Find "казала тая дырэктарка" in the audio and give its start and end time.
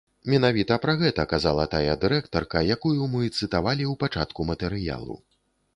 1.33-2.65